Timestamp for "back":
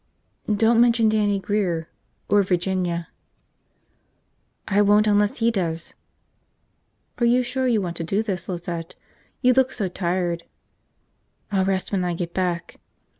12.33-12.79